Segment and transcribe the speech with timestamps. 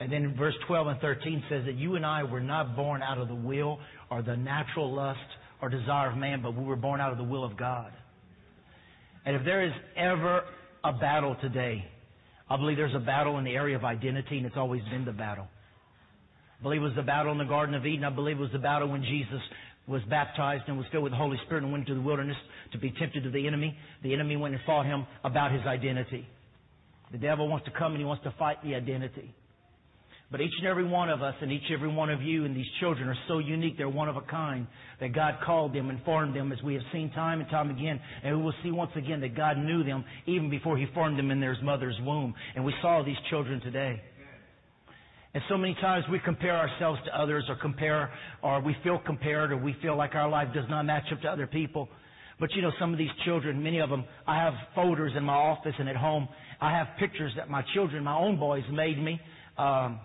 [0.00, 3.18] And then verse 12 and 13 says that you and I were not born out
[3.18, 3.78] of the will
[4.10, 5.18] or the natural lust
[5.60, 7.92] or desire of man, but we were born out of the will of God.
[9.26, 10.44] And if there is ever
[10.82, 11.84] a battle today,
[12.48, 15.12] I believe there's a battle in the area of identity, and it's always been the
[15.12, 15.46] battle.
[16.58, 18.04] I believe it was the battle in the Garden of Eden.
[18.04, 19.40] I believe it was the battle when Jesus
[19.86, 22.36] was baptized and was filled with the Holy Spirit and went into the wilderness
[22.72, 23.76] to be tempted of the enemy.
[24.02, 26.26] The enemy went and fought him about his identity.
[27.12, 29.34] The devil wants to come and he wants to fight the identity.
[30.30, 32.54] But each and every one of us and each and every one of you and
[32.54, 33.76] these children are so unique.
[33.76, 34.68] They're one of a kind
[35.00, 38.00] that God called them and formed them as we have seen time and time again.
[38.22, 41.32] And we will see once again that God knew them even before He formed them
[41.32, 42.34] in their mother's womb.
[42.54, 44.00] And we saw these children today.
[45.34, 49.52] And so many times we compare ourselves to others or compare, or we feel compared
[49.52, 51.88] or we feel like our life does not match up to other people.
[52.38, 55.34] But you know, some of these children, many of them, I have folders in my
[55.34, 56.28] office and at home.
[56.60, 59.20] I have pictures that my children, my own boys made me.
[59.58, 60.00] Um,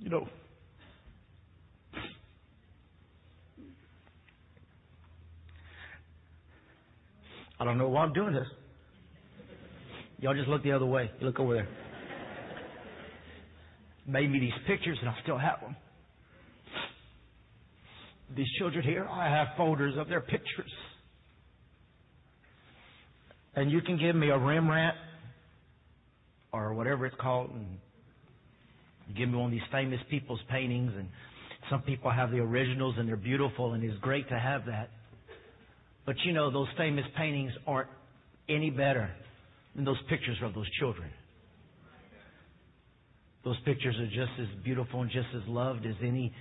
[0.00, 0.28] You know,
[7.60, 8.46] I don't know why I'm doing this.
[10.20, 11.10] Y'all just look the other way.
[11.20, 11.68] You look over there.
[14.06, 15.76] Made me these pictures and I still have them.
[18.36, 20.72] These children here, I have folders of their pictures.
[23.54, 24.96] And you can give me a Rembrandt
[26.52, 27.78] or whatever it's called and
[29.16, 31.08] give me one of these famous people's paintings, and
[31.70, 34.90] some people have the originals, and they're beautiful, and it's great to have that.
[36.06, 37.88] But you know, those famous paintings aren't
[38.48, 39.10] any better
[39.74, 41.10] than those pictures of those children.
[43.44, 46.32] Those pictures are just as beautiful and just as loved as any.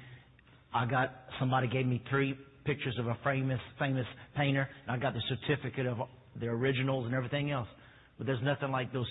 [0.74, 5.14] I got somebody gave me three pictures of a famous famous painter, and I got
[5.14, 6.00] the certificate of
[6.40, 7.68] the originals and everything else.
[8.18, 9.08] But there's nothing like those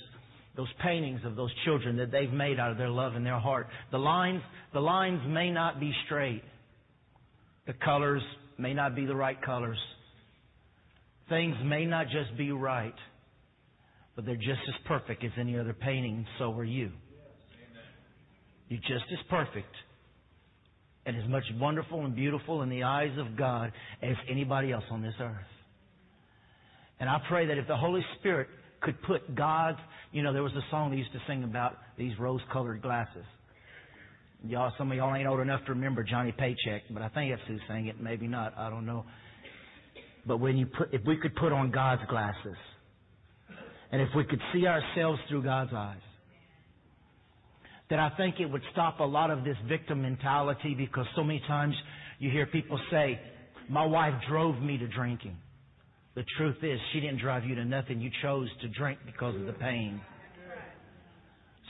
[0.57, 3.67] those paintings of those children that they've made out of their love and their heart.
[3.91, 6.43] The lines, the lines may not be straight.
[7.67, 8.23] The colors
[8.59, 9.79] may not be the right colors.
[11.29, 12.95] Things may not just be right,
[14.15, 16.91] but they're just as perfect as any other painting, so are you.
[18.69, 19.75] You're just as perfect
[21.05, 23.73] and as much wonderful and beautiful in the eyes of God
[24.03, 25.37] as anybody else on this earth.
[26.99, 28.49] And I pray that if the Holy Spirit
[28.81, 29.79] could put God's
[30.13, 33.25] you know, there was a song they used to sing about these rose-colored glasses.
[34.47, 37.49] Y'all, some of y'all ain't old enough to remember Johnny Paycheck, but I think that's
[37.49, 38.01] who sang it.
[38.01, 38.57] Maybe not.
[38.57, 39.05] I don't know.
[40.27, 42.57] But when you put, if we could put on God's glasses,
[43.91, 46.01] and if we could see ourselves through God's eyes,
[47.89, 51.41] then I think it would stop a lot of this victim mentality because so many
[51.47, 51.75] times
[52.19, 53.21] you hear people say,
[53.69, 55.37] my wife drove me to drinking.
[56.17, 58.01] The truth is, she didn't drive you to nothing.
[58.01, 60.01] You chose to drink because of the pain.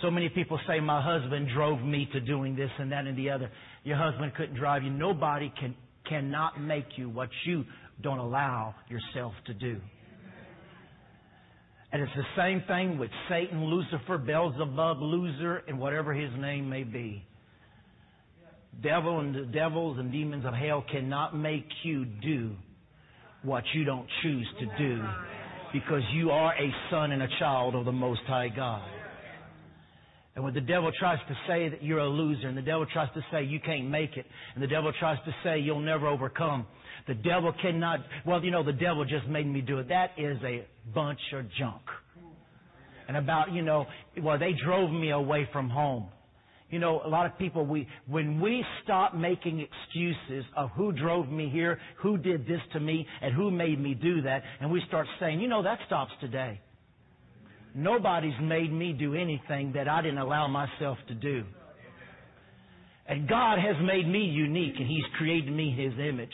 [0.01, 3.31] So many people say, my husband drove me to doing this and that and the
[3.31, 3.51] other.
[3.83, 4.91] Your husband couldn't drive you.
[4.91, 5.75] Nobody can,
[6.09, 7.65] cannot make you what you
[8.01, 9.81] don't allow yourself to do.
[11.93, 16.85] And it's the same thing with Satan, Lucifer, Beelzebub, loser, and whatever his name may
[16.85, 17.25] be.
[18.81, 22.55] Devil and the devils and demons of hell cannot make you do
[23.47, 25.03] what you don't choose to do
[25.73, 28.83] because you are a son and a child of the Most High God.
[30.35, 33.09] And when the devil tries to say that you're a loser, and the devil tries
[33.15, 36.67] to say you can't make it, and the devil tries to say you'll never overcome,
[37.07, 39.89] the devil cannot, well, you know, the devil just made me do it.
[39.89, 41.83] That is a bunch of junk.
[43.09, 43.87] And about, you know,
[44.23, 46.09] well, they drove me away from home.
[46.69, 51.29] You know, a lot of people, we, when we stop making excuses of who drove
[51.29, 54.83] me here, who did this to me, and who made me do that, and we
[54.89, 56.61] start saying, you know, that stops today.
[57.75, 61.45] Nobody's made me do anything that I didn't allow myself to do.
[63.07, 66.31] And God has made me unique, and He's created me His image.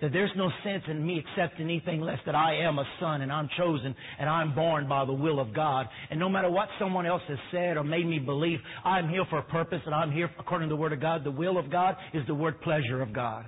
[0.00, 3.30] That there's no sense in me accepting anything less that I am a son and
[3.30, 5.86] I'm chosen and I'm born by the will of God.
[6.10, 9.38] And no matter what someone else has said or made me believe, I'm here for
[9.38, 11.22] a purpose and I'm here according to the Word of God.
[11.22, 13.44] The will of God is the word pleasure of God.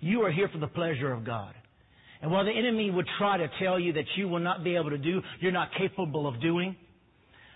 [0.00, 1.54] You are here for the pleasure of God.
[2.22, 4.90] And while the enemy would try to tell you that you will not be able
[4.90, 6.74] to do, you're not capable of doing,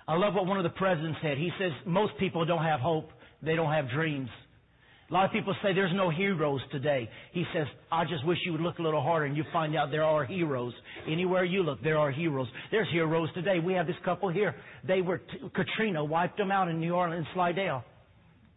[0.07, 1.39] I love what one of the presidents said.
[1.39, 3.11] He says, most people don't have hope.
[3.43, 4.29] They don't have dreams.
[5.13, 7.07] A lot of people say there's no heroes today.
[7.33, 9.91] He says, I just wish you would look a little harder and you find out
[9.91, 10.73] there are heroes.
[11.07, 12.47] Anywhere you look, there are heroes.
[12.71, 13.59] There's heroes today.
[13.59, 14.55] We have this couple here.
[14.89, 17.85] They were, t- Katrina wiped them out in New Orleans, Slidell.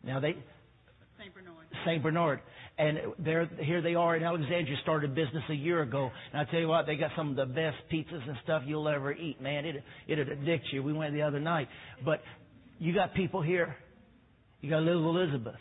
[0.01, 0.37] Now they,
[1.19, 1.33] St.
[1.33, 1.65] Bernard.
[1.85, 2.01] St.
[2.01, 2.39] Bernard.
[2.77, 6.09] And there, here they are in Alexandria, started business a year ago.
[6.31, 8.87] And I tell you what, they got some of the best pizzas and stuff you'll
[8.87, 9.65] ever eat, man.
[9.65, 10.83] It, it'd addict you.
[10.83, 11.67] We went the other night.
[12.05, 12.21] But
[12.79, 13.75] you got people here.
[14.61, 15.55] You got little Elizabeth.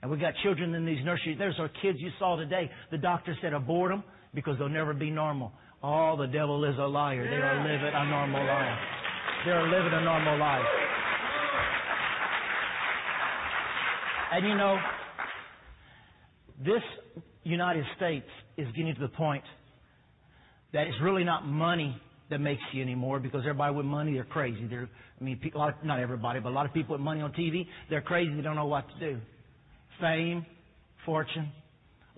[0.00, 1.38] And we got children in these nurseries.
[1.38, 2.70] There's our kids you saw today.
[2.90, 4.04] The doctor said abort them
[4.34, 5.52] because they'll never be normal.
[5.82, 7.24] Oh, the devil is a liar.
[7.28, 8.78] They are living a normal life.
[9.44, 10.64] They are living a normal life.
[14.32, 14.78] And you know,
[16.64, 16.82] this
[17.44, 19.44] United States is getting to the point
[20.72, 21.96] that it's really not money
[22.30, 24.66] that makes you anymore because everybody with money, they're crazy.
[24.68, 27.22] They're, I mean, a lot of, not everybody, but a lot of people with money
[27.22, 28.34] on TV, they're crazy.
[28.34, 29.20] They don't know what to do.
[30.00, 30.46] Fame,
[31.04, 31.50] fortune,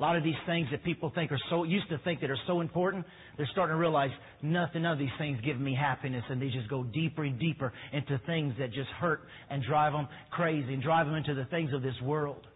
[0.00, 2.38] a lot of these things that people think are so, used to think that are
[2.46, 3.04] so important,
[3.36, 4.08] they're starting to realize
[4.40, 8.18] nothing of these things give me happiness and they just go deeper and deeper into
[8.24, 11.82] things that just hurt and drive them crazy and drive them into the things of
[11.82, 12.46] this world.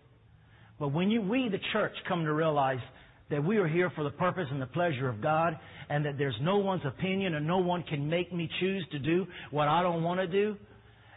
[0.80, 2.80] But when you, we, the church, come to realize
[3.28, 5.58] that we are here for the purpose and the pleasure of God
[5.90, 9.26] and that there's no one's opinion and no one can make me choose to do
[9.50, 10.56] what I don't want to do,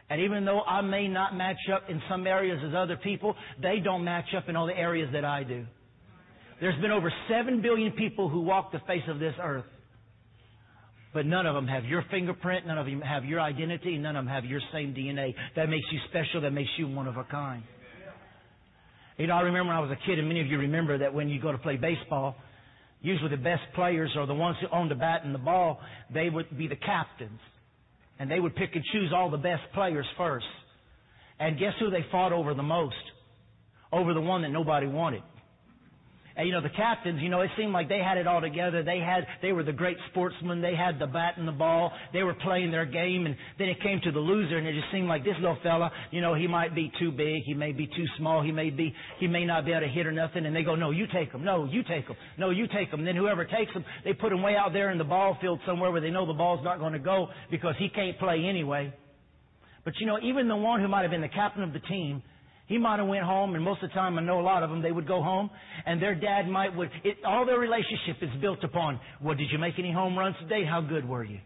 [0.09, 3.79] and even though I may not match up in some areas as other people, they
[3.83, 5.65] don't match up in all the areas that I do.
[6.61, 9.65] There's been over 7 billion people who walk the face of this earth.
[11.13, 14.25] But none of them have your fingerprint, none of them have your identity, none of
[14.25, 15.33] them have your same DNA.
[15.55, 17.63] That makes you special, that makes you one of a kind.
[19.17, 21.13] You know, I remember when I was a kid, and many of you remember that
[21.13, 22.35] when you go to play baseball,
[23.01, 25.79] usually the best players or the ones who own the bat and the ball,
[26.13, 27.39] they would be the captains.
[28.19, 30.45] And they would pick and choose all the best players first.
[31.39, 32.95] And guess who they fought over the most?
[33.91, 35.21] Over the one that nobody wanted.
[36.43, 38.83] You know, the captains, you know, it seemed like they had it all together.
[38.83, 40.61] They had, they were the great sportsmen.
[40.61, 41.91] They had the bat and the ball.
[42.13, 43.25] They were playing their game.
[43.25, 45.91] And then it came to the loser and it just seemed like this little fella,
[46.11, 47.41] you know, he might be too big.
[47.45, 48.43] He may be too small.
[48.43, 50.45] He may be, he may not be able to hit or nothing.
[50.45, 51.43] And they go, no, you take him.
[51.43, 52.15] No, you take him.
[52.37, 53.03] No, you take him.
[53.03, 55.91] Then whoever takes him, they put him way out there in the ball field somewhere
[55.91, 58.93] where they know the ball's not going to go because he can't play anyway.
[59.83, 62.21] But you know, even the one who might have been the captain of the team,
[62.67, 64.69] he might have went home, and most of the time, I know a lot of
[64.69, 65.49] them, they would go home,
[65.85, 66.89] and their dad might would.
[67.03, 70.65] It, all their relationship is built upon, well, did you make any home runs today?
[70.65, 71.39] How good were you?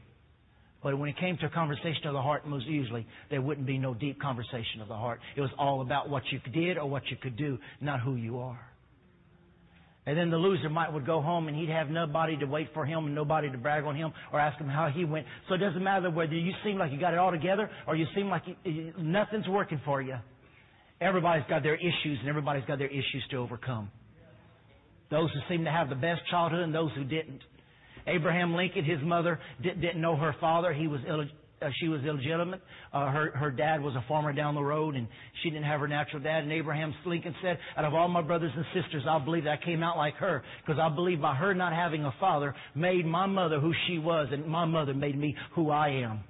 [0.83, 3.77] But when it came to a conversation of the heart, most usually there wouldn't be
[3.77, 5.19] no deep conversation of the heart.
[5.35, 8.39] It was all about what you did or what you could do, not who you
[8.39, 8.59] are.
[10.07, 12.83] And then the loser might would go home and he'd have nobody to wait for
[12.83, 15.27] him and nobody to brag on him or ask him how he went.
[15.47, 18.07] So it doesn't matter whether you seem like you got it all together or you
[18.15, 20.15] seem like you, nothing's working for you.
[21.01, 23.89] Everybody's got their issues and everybody's got their issues to overcome.
[25.09, 27.42] Those who seem to have the best childhood and those who didn't.
[28.07, 30.74] Abraham Lincoln, his mother didn't, didn't know her father.
[30.74, 31.01] He was
[31.62, 32.62] uh, she was illegitimate.
[32.94, 35.07] Uh, her her dad was a farmer down the road, and
[35.44, 36.44] she didn't have her natural dad.
[36.44, 39.65] And Abraham Lincoln said, "Out of all my brothers and sisters, I believe that I
[39.65, 43.25] came out like her, because I believe by her not having a father made my
[43.27, 46.24] mother who she was, and my mother made me who I am."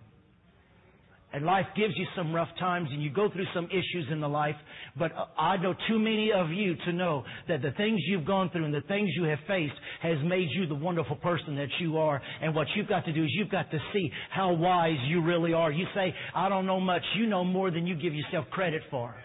[1.33, 4.27] And life gives you some rough times and you go through some issues in the
[4.27, 4.55] life.
[4.97, 8.65] But I know too many of you to know that the things you've gone through
[8.65, 12.21] and the things you have faced has made you the wonderful person that you are.
[12.41, 15.53] And what you've got to do is you've got to see how wise you really
[15.53, 15.71] are.
[15.71, 17.03] You say, I don't know much.
[17.15, 19.15] You know more than you give yourself credit for.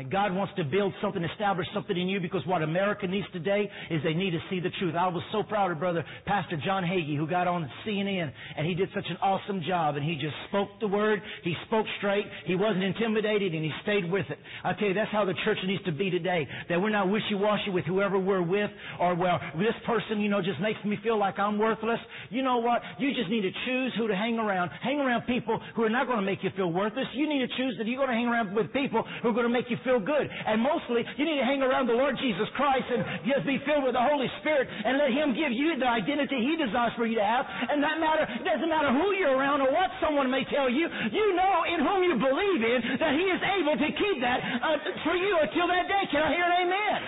[0.00, 3.68] And God wants to build something, establish something in you because what America needs today
[3.90, 4.94] is they need to see the truth.
[4.98, 8.72] I was so proud of brother Pastor John Hagee who got on CNN and he
[8.72, 11.20] did such an awesome job and he just spoke the word.
[11.44, 12.24] He spoke straight.
[12.46, 14.38] He wasn't intimidated and he stayed with it.
[14.64, 16.48] I tell you, that's how the church needs to be today.
[16.70, 20.62] That we're not wishy-washy with whoever we're with or well, this person, you know, just
[20.62, 22.00] makes me feel like I'm worthless.
[22.30, 22.80] You know what?
[22.98, 24.70] You just need to choose who to hang around.
[24.82, 27.04] Hang around people who are not going to make you feel worthless.
[27.12, 29.44] You need to choose that you're going to hang around with people who are going
[29.44, 30.30] to make you feel feel good.
[30.30, 33.82] And mostly, you need to hang around the Lord Jesus Christ and just be filled
[33.82, 37.18] with the Holy Spirit and let Him give you the identity He desires for you
[37.18, 37.42] to have.
[37.42, 40.86] And that matter, it doesn't matter who you're around or what someone may tell you.
[40.86, 44.78] You know in whom you believe in that He is able to keep that uh,
[45.02, 46.06] for you until that day.
[46.14, 46.98] Can I hear an amen?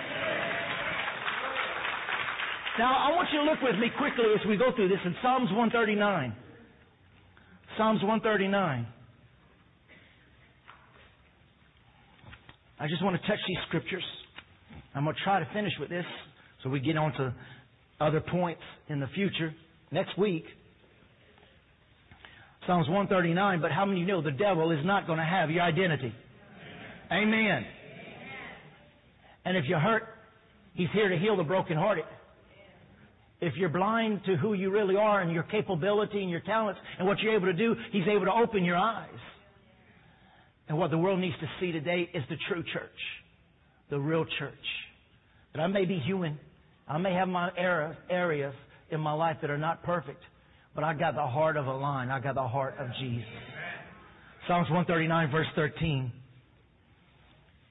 [2.73, 5.15] Now, I want you to look with me quickly as we go through this in
[5.21, 6.35] Psalms 139.
[7.77, 8.87] Psalms 139.
[12.83, 14.03] I just want to touch these scriptures.
[14.93, 16.03] I'm going to try to finish with this
[16.61, 17.33] so we get on to
[18.01, 19.53] other points in the future
[19.89, 20.43] next week.
[22.67, 26.13] Psalms 139, but how many know the devil is not going to have your identity?
[27.09, 27.31] Amen.
[27.31, 27.65] Amen.
[29.45, 30.03] And if you're hurt,
[30.73, 32.03] he's here to heal the brokenhearted.
[33.39, 37.07] If you're blind to who you really are and your capability and your talents and
[37.07, 39.07] what you're able to do, he's able to open your eyes.
[40.67, 42.89] And what the world needs to see today is the true church.
[43.89, 44.53] the real church.
[45.53, 46.39] That I may be human.
[46.87, 47.51] I may have my
[48.09, 48.55] areas
[48.89, 50.21] in my life that are not perfect,
[50.73, 52.09] but I got the heart of a lion.
[52.09, 53.27] I got the heart of Jesus.
[54.47, 56.11] Psalms 139 verse 13.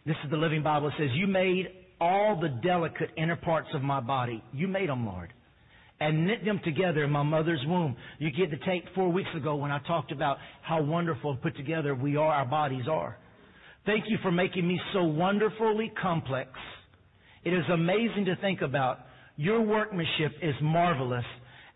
[0.07, 0.89] This is the Living Bible.
[0.89, 1.69] It says, You made
[2.01, 4.43] all the delicate inner parts of my body.
[4.53, 5.33] You made them, Lord.
[6.03, 7.97] And knit them together in my mother's womb.
[8.19, 11.57] You get the tape four weeks ago when I talked about how wonderful and put
[11.57, 13.17] together we are, our bodies are.
[13.87, 16.51] Thank you for making me so wonderfully complex.
[17.45, 18.99] It is amazing to think about.
[19.37, 21.25] Your workmanship is marvelous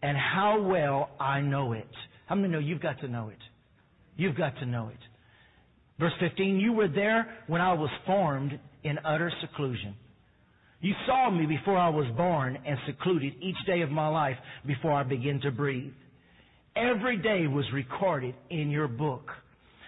[0.03, 1.87] and how well I know it.
[2.27, 3.39] How many know you've got to know it?
[4.17, 4.99] You've got to know it.
[6.01, 9.95] Verse 15, you were there when I was formed in utter seclusion.
[10.81, 14.93] You saw me before I was born and secluded each day of my life before
[14.93, 15.93] I began to breathe.
[16.77, 19.31] Every day was recorded in your book.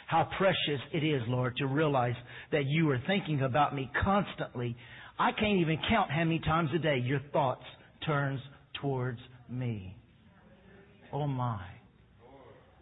[0.06, 2.14] How precious it is, Lord, to realize
[2.50, 4.74] that you are thinking about me constantly.
[5.18, 7.64] I can't even count how many times a day your thoughts
[8.06, 8.40] turns
[8.80, 9.18] towards
[9.50, 9.94] me.
[11.12, 11.60] Oh my.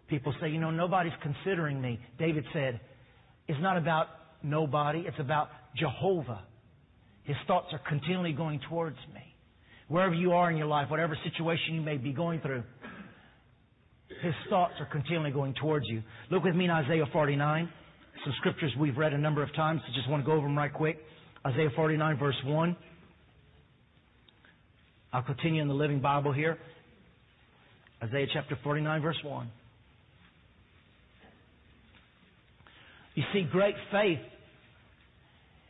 [0.09, 1.99] People say, you know, nobody's considering me.
[2.17, 2.81] David said,
[3.49, 4.07] it's not about
[4.45, 6.45] nobody, it's about Jehovah.
[7.27, 9.21] His thoughts are continually going towards me.
[9.89, 12.63] Wherever you are in your life, whatever situation you may be going through,
[14.23, 16.03] His thoughts are continually going towards you.
[16.31, 17.69] Look with me in Isaiah 49.
[18.25, 19.81] Some scriptures we've read a number of times.
[19.85, 20.99] I just want to go over them right quick.
[21.45, 22.77] Isaiah 49 verse 1.
[25.13, 26.59] I'll continue in the Living Bible here.
[28.03, 29.51] Isaiah chapter 49 verse 1.
[33.15, 34.19] You see, great faith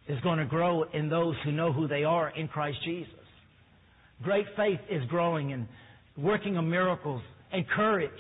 [0.08, 3.12] is going to grow in those who know who they are in Christ Jesus.
[4.22, 5.66] Great faith is growing and
[6.16, 7.22] working of miracles
[7.52, 8.10] and courage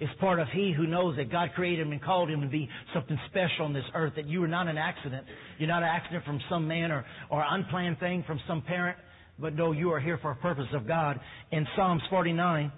[0.00, 2.68] is part of he who knows that God created him and called him to be
[2.92, 5.24] something special on this earth, that you are not an accident.
[5.58, 8.98] You're not an accident from some man or, or unplanned thing from some parent,
[9.38, 11.20] but no, you are here for a purpose of God.
[11.52, 12.72] In Psalms 49,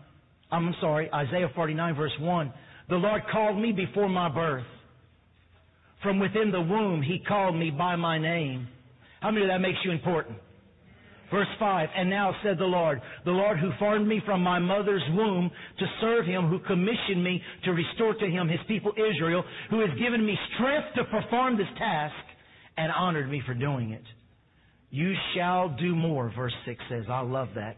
[0.53, 2.53] I'm sorry, Isaiah 49 verse 1,
[2.89, 4.65] the Lord called me before my birth.
[6.03, 8.69] From within the womb, He called me by my name.
[9.21, 10.39] How many of that makes you important?
[11.31, 15.03] Verse 5, And now said the Lord, the Lord who formed me from my mother's
[15.11, 19.81] womb to serve him, who commissioned me to restore to him his people Israel, who
[19.81, 22.15] has given me strength to perform this task
[22.77, 24.05] and honored me for doing it.
[24.91, 27.05] You shall do more, verse 6 says.
[27.11, 27.77] I love that.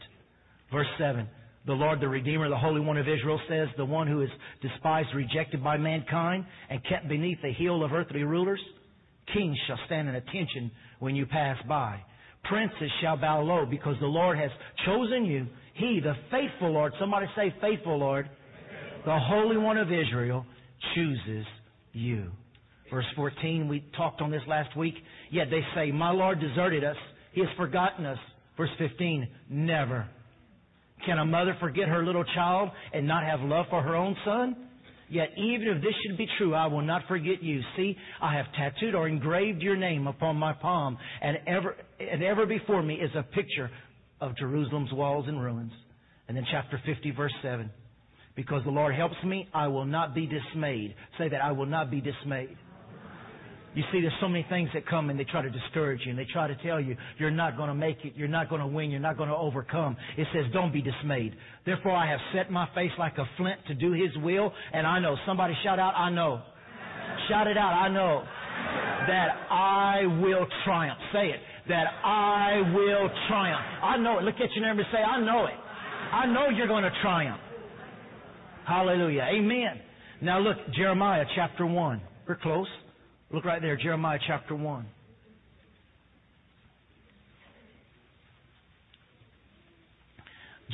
[0.71, 1.27] Verse 7,
[1.69, 4.31] the Lord, the Redeemer, the Holy One of Israel says, the one who is
[4.63, 8.61] despised, rejected by mankind, and kept beneath the heel of earthly rulers,
[9.35, 12.01] kings shall stand in attention when you pass by.
[12.45, 14.51] Princes shall bow low because the Lord has
[14.87, 15.47] chosen you.
[15.75, 18.31] He, the faithful Lord, somebody say faithful Lord,
[19.05, 20.47] the Holy One of Israel
[20.95, 21.45] chooses
[21.93, 22.31] you.
[22.91, 24.95] Verse 14, we talked on this last week.
[25.31, 26.97] Yet they say, My Lord deserted us.
[27.33, 28.19] He has forgotten us.
[28.57, 30.09] Verse 15, never.
[31.07, 34.57] Can a mother forget her little child and not have love for her own son?
[35.11, 37.61] Yet even if this should be true, I will not forget you.
[37.77, 42.45] See, I have tattooed or engraved your name upon my palm, and ever, and ever
[42.45, 43.71] before me is a picture
[44.21, 45.73] of Jerusalem's walls and ruins.
[46.29, 47.71] And then chapter 50 verse 7.
[48.37, 50.95] Because the Lord helps me, I will not be dismayed.
[51.19, 52.57] Say that, I will not be dismayed.
[53.75, 56.19] You see, there's so many things that come and they try to discourage you and
[56.19, 58.67] they try to tell you you're not going to make it, you're not going to
[58.67, 59.97] win, you're not going to overcome.
[60.17, 61.35] It says, don't be dismayed.
[61.67, 64.99] Therefore, I have set my face like a flint to do His will, and I
[65.01, 65.17] know.
[65.27, 66.43] Somebody shout out, I know.
[67.29, 68.25] Shout it out, I know.
[69.07, 70.99] That I will triumph.
[71.13, 71.41] Say it.
[71.69, 73.65] That I will triumph.
[73.83, 74.25] I know it.
[74.25, 75.55] Look at your neighbor and say, I know it.
[76.13, 77.41] I know you're going to triumph.
[78.67, 79.27] Hallelujah.
[79.31, 79.81] Amen.
[80.21, 82.03] Now look, Jeremiah chapter 1.
[82.27, 82.67] We're close.
[83.31, 84.87] Look right there, Jeremiah chapter 1.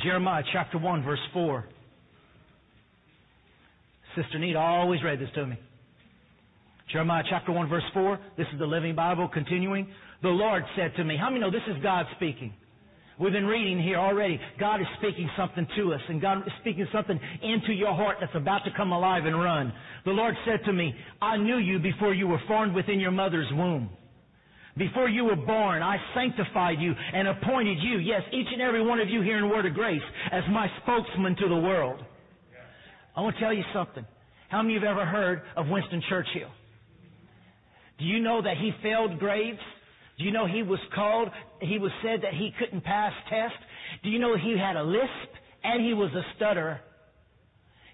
[0.01, 1.65] Jeremiah chapter 1, verse 4.
[4.15, 5.57] Sister Nita always read this to me.
[6.91, 8.19] Jeremiah chapter 1, verse 4.
[8.37, 9.87] This is the Living Bible continuing.
[10.21, 12.53] The Lord said to me, How many know this is God speaking?
[13.17, 14.39] We've been reading here already.
[14.59, 18.35] God is speaking something to us, and God is speaking something into your heart that's
[18.35, 19.71] about to come alive and run.
[20.03, 23.47] The Lord said to me, I knew you before you were formed within your mother's
[23.53, 23.89] womb.
[24.77, 28.99] Before you were born, I sanctified you and appointed you, yes, each and every one
[28.99, 30.01] of you here in Word of Grace,
[30.33, 32.03] as my spokesman to the world.
[33.15, 34.05] I want to tell you something.
[34.49, 36.51] How many of you have ever heard of Winston Churchill?
[37.97, 39.59] Do you know that he failed grades?
[40.17, 41.29] Do you know he was called,
[41.61, 43.57] he was said that he couldn't pass tests?
[44.03, 45.31] Do you know he had a lisp
[45.63, 46.79] and he was a stutterer?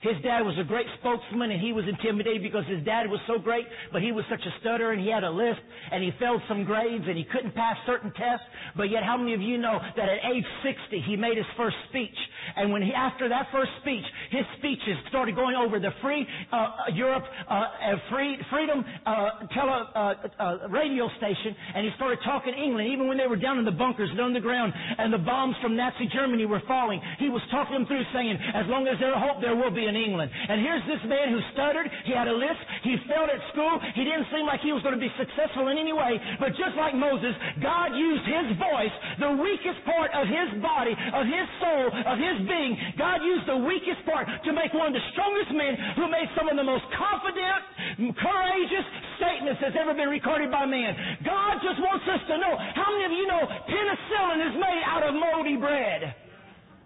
[0.02, 3.38] His dad was a great spokesman and he was intimidated because his dad was so
[3.38, 6.42] great, but he was such a stutter and he had a lisp and he failed
[6.50, 8.46] some grades and he couldn't pass certain tests.
[8.76, 11.78] But yet how many of you know that at age 60 he made his first
[11.90, 12.18] speech?
[12.58, 14.02] And when he, after that first speech,
[14.34, 17.62] his speeches started going over the free uh, Europe, uh,
[18.10, 23.22] free, freedom uh, tele, uh, uh, radio station and he started talking England even when
[23.22, 26.62] they were down in the bunkers and underground and the bombs from Nazi Germany were
[26.68, 27.00] falling.
[27.20, 30.00] He was talking them through saying, as long as there's hope, there will be in
[30.00, 30.32] England.
[30.32, 31.92] And here's this man who stuttered.
[32.08, 32.64] He had a lisp.
[32.88, 33.76] He failed at school.
[33.94, 36.16] He didn't seem like he was going to be successful in any way.
[36.40, 41.28] But just like Moses, God used his voice, the weakest part of his body, of
[41.28, 42.80] his soul, of his being.
[42.96, 46.48] God used the weakest part to make one of the strongest men who made some
[46.48, 48.88] of the most confident, courageous
[49.20, 50.96] statements that's ever been recorded by man.
[51.28, 52.54] God just wants us to know.
[52.56, 56.16] How many of you know penicillin is made out of moldy bread?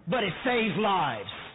[0.08, 1.45] But it saves lives.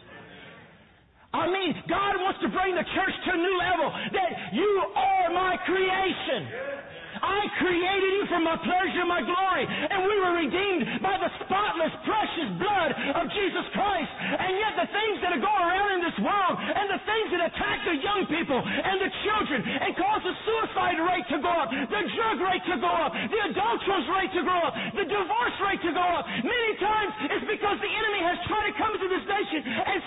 [1.34, 5.32] I mean, God wants to bring the church to a new level that you are
[5.32, 6.92] my creation.
[7.22, 9.66] I created you for my pleasure and my glory.
[9.70, 14.12] And we were redeemed by the spotless, precious blood of Jesus Christ.
[14.42, 17.42] And yet the things that are going around in this world and the things that
[17.46, 21.70] attack the young people and the children and cause the suicide rate to go up,
[21.70, 25.82] the drug rate to go up, the adulterous rate to go up, the divorce rate
[25.86, 26.26] to go up.
[26.42, 30.00] Many times it's because the enemy has tried to come into this nation and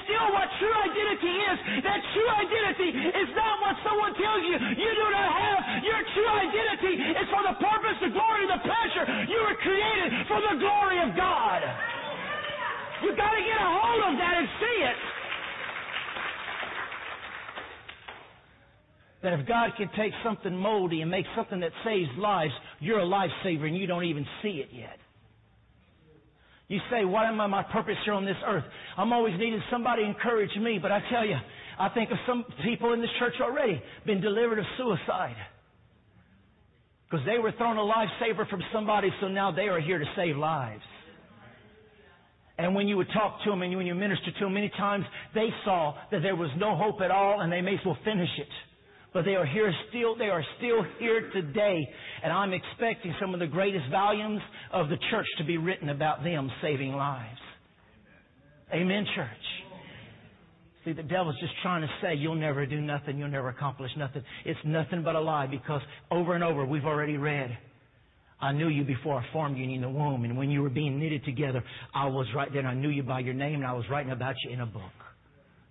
[0.60, 1.56] true identity is.
[1.84, 5.58] That true identity is not what someone tells you you do not have.
[5.84, 9.04] Your true identity it's for the purpose, the glory, the pleasure.
[9.28, 11.60] You were created for the glory of God.
[13.02, 14.98] You've got to get a hold of that and see it.
[19.22, 23.08] That if God can take something moldy and make something that saves lives, you're a
[23.08, 24.98] lifesaver and you don't even see it yet.
[26.68, 28.64] You say, what am I, my purpose here on this earth?
[28.96, 31.36] I'm always needing somebody to encourage me, but I tell you,
[31.78, 35.36] I think of some people in this church already been delivered of suicide.
[37.10, 40.36] Because they were thrown a lifesaver from somebody, so now they are here to save
[40.36, 40.82] lives.
[42.56, 45.04] And when you would talk to them and when you minister to them, many times
[45.34, 48.28] they saw that there was no hope at all and they may as well finish
[48.38, 48.48] it.
[49.14, 51.88] But they are here still, they are still here today.
[52.22, 54.40] And I'm expecting some of the greatest volumes
[54.72, 57.38] of the church to be written about them saving lives.
[58.74, 59.28] Amen, church.
[60.84, 64.22] See, the devil's just trying to say you'll never do nothing, you'll never accomplish nothing.
[64.44, 67.56] It's nothing but a lie because over and over we've already read.
[68.40, 70.98] I knew you before I formed you in the womb, and when you were being
[70.98, 71.62] knitted together,
[71.94, 72.66] I was right there.
[72.66, 75.03] I knew you by your name, and I was writing about you in a book.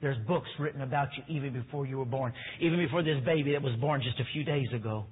[0.03, 3.63] There's books written about you even before you were born, even before this baby that
[3.63, 5.05] was born just a few days ago,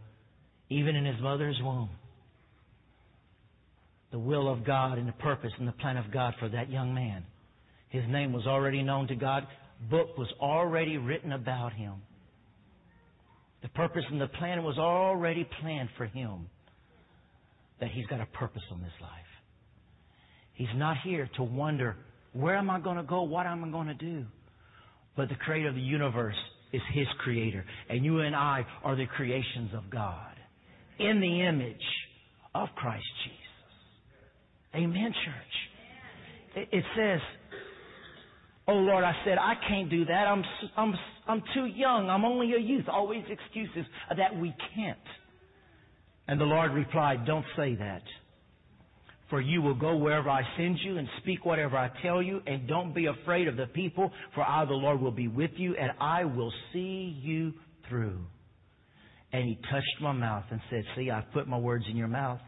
[0.69, 1.89] even in his mother's womb.
[4.11, 6.93] The will of God and the purpose and the plan of God for that young
[6.93, 7.23] man.
[7.89, 9.47] His name was already known to God
[9.89, 11.95] book was already written about him.
[13.63, 16.47] The purpose and the plan was already planned for him.
[17.79, 19.09] That he's got a purpose on this life.
[20.53, 21.95] He's not here to wonder,
[22.33, 23.23] where am I going to go?
[23.23, 24.25] What am I going to do?
[25.15, 26.35] But the creator of the universe
[26.73, 27.65] is his creator.
[27.89, 30.33] And you and I are the creations of God.
[30.99, 31.75] In the image
[32.53, 33.37] of Christ Jesus.
[34.75, 36.67] Amen, church.
[36.71, 37.19] It says,
[38.67, 40.27] Oh Lord, I said, I can't do that.
[40.27, 40.43] I'm,
[40.77, 40.93] I'm,
[41.27, 42.09] I'm too young.
[42.09, 42.85] I'm only a youth.
[42.89, 44.97] Always excuses that we can't.
[46.27, 48.03] And the Lord replied, Don't say that.
[49.31, 52.67] For you will go wherever I send you and speak whatever I tell you, and
[52.67, 55.91] don't be afraid of the people, for I, the Lord, will be with you, and
[55.99, 57.53] I will see you
[57.87, 58.19] through.
[59.31, 62.41] And he touched my mouth and said, See, I've put my words in your mouth.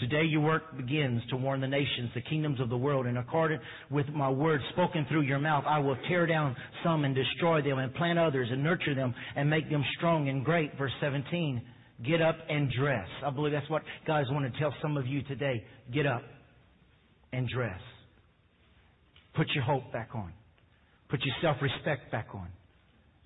[0.00, 3.06] Today your work begins to warn the nations, the kingdoms of the world.
[3.06, 7.14] In accordance with my words spoken through your mouth, I will tear down some and
[7.14, 10.76] destroy them and plant others and nurture them and make them strong and great.
[10.78, 11.62] Verse 17.
[12.04, 13.08] Get up and dress.
[13.24, 15.64] I believe that's what God is wanting to tell some of you today.
[15.92, 16.22] Get up
[17.32, 17.80] and dress.
[19.34, 20.32] Put your hope back on.
[21.08, 22.48] Put your self-respect back on.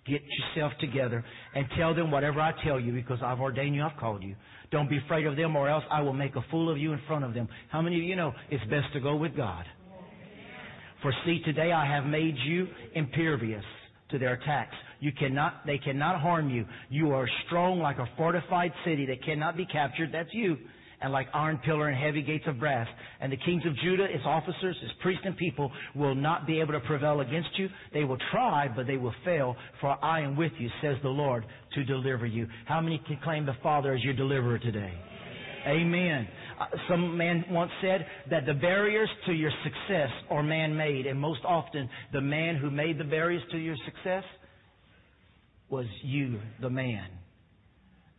[0.07, 3.99] Get yourself together and tell them whatever I tell you because I've ordained you, I've
[4.01, 4.35] called you.
[4.71, 7.01] Don't be afraid of them or else I will make a fool of you in
[7.07, 7.49] front of them.
[7.69, 9.65] How many of you know it's best to go with God?
[11.03, 13.65] For see, today I have made you impervious
[14.13, 14.75] to their attacks.
[15.01, 16.65] You cannot, they cannot harm you.
[16.89, 20.11] You are strong like a fortified city that cannot be captured.
[20.13, 20.57] That's you
[21.03, 22.87] and like iron pillar and heavy gates of brass.
[23.21, 26.73] And the kings of Judah, its officers, its priests and people will not be able
[26.73, 27.69] to prevail against you.
[27.93, 31.45] They will try, but they will fail, for I am with you, says the Lord,
[31.75, 32.47] to deliver you.
[32.67, 34.93] How many can claim the Father as your deliverer today?
[35.67, 36.27] Amen.
[36.63, 41.41] Uh, some man once said that the barriers to your success are man-made, and most
[41.45, 44.23] often the man who made the barriers to your success
[45.69, 47.09] was you, the man.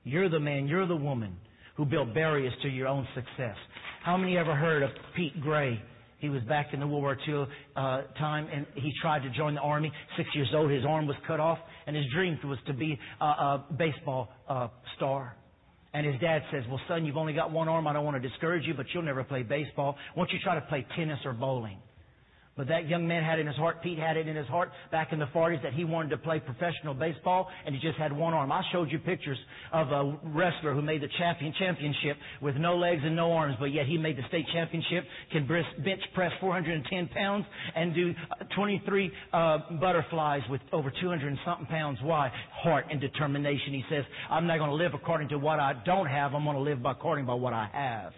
[0.03, 1.37] You're the man, you're the woman
[1.77, 3.55] who built barriers to your own success.
[4.03, 5.81] How many ever heard of Pete Gray?
[6.19, 9.55] He was back in the World War II uh, time, and he tried to join
[9.55, 9.91] the army.
[10.17, 13.25] Six years old, his arm was cut off, and his dream was to be a,
[13.25, 15.35] a baseball uh, star.
[15.93, 17.87] And his dad says, "Well, son, you've only got one arm.
[17.87, 19.95] I don't want to discourage you, but you'll never play baseball.
[20.15, 21.79] Why don't you try to play tennis or bowling?"
[22.55, 25.11] But that young man had in his heart, Pete had it in his heart back
[25.11, 28.35] in the 40s that he wanted to play professional baseball and he just had one
[28.35, 28.51] arm.
[28.51, 29.39] I showed you pictures
[29.71, 33.73] of a wrestler who made the champion championship with no legs and no arms, but
[33.73, 39.11] yet he made the state championship, can bench press 410 pounds and do uh, 23
[39.33, 41.97] uh, butterflies with over 200 and something pounds.
[42.03, 42.31] Why?
[42.61, 43.73] Heart and determination.
[43.73, 46.35] He says, I'm not going to live according to what I don't have.
[46.35, 48.13] I'm going to live by according by what I have.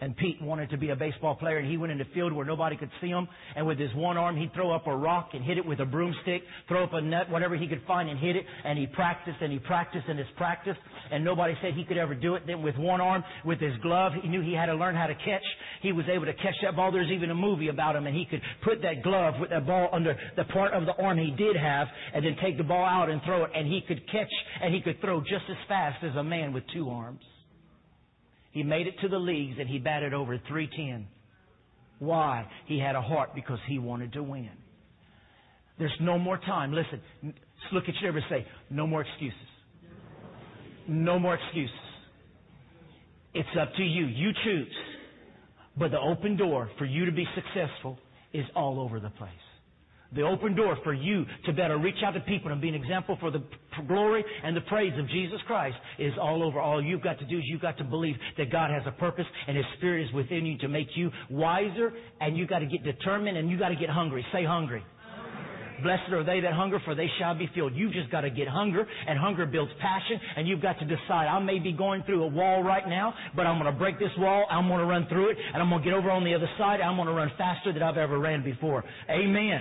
[0.00, 2.46] And Pete wanted to be a baseball player, and he went in the field where
[2.46, 3.26] nobody could see him.
[3.56, 5.84] And with his one arm, he'd throw up a rock and hit it with a
[5.84, 8.44] broomstick, throw up a net, whatever he could find, and hit it.
[8.64, 10.76] And he practiced and he practiced and his practice.
[11.10, 12.44] And nobody said he could ever do it.
[12.46, 15.14] Then with one arm, with his glove, he knew he had to learn how to
[15.14, 15.42] catch.
[15.82, 16.92] He was able to catch that ball.
[16.92, 19.88] There's even a movie about him, and he could put that glove with that ball
[19.92, 23.10] under the part of the arm he did have, and then take the ball out
[23.10, 23.50] and throw it.
[23.54, 24.28] And he could catch
[24.62, 27.22] and he could throw just as fast as a man with two arms.
[28.50, 31.06] He made it to the leagues and he batted over 310.
[31.98, 32.46] Why?
[32.66, 34.50] He had a heart because he wanted to win.
[35.78, 36.72] There's no more time.
[36.72, 37.00] Listen,
[37.72, 39.38] look at your neighbor and say, no more excuses.
[40.88, 41.74] No more excuses.
[43.34, 44.06] It's up to you.
[44.06, 44.74] You choose.
[45.76, 47.98] But the open door for you to be successful
[48.32, 49.30] is all over the place.
[50.14, 53.18] The open door for you to better reach out to people and be an example
[53.20, 53.42] for the
[53.86, 56.60] glory and the praise of Jesus Christ is all over.
[56.60, 59.26] All you've got to do is you've got to believe that God has a purpose
[59.46, 62.84] and His Spirit is within you to make you wiser and you've got to get
[62.84, 64.24] determined and you've got to get hungry.
[64.32, 64.82] Say hungry.
[65.82, 67.74] Blessed are they that hunger, for they shall be filled.
[67.74, 71.28] You've just got to get hunger, and hunger builds passion, and you've got to decide,
[71.28, 74.10] I may be going through a wall right now, but I'm going to break this
[74.18, 76.34] wall, I'm going to run through it, and I'm going to get over on the
[76.34, 78.84] other side, I'm going to run faster than I've ever ran before.
[79.08, 79.60] Amen.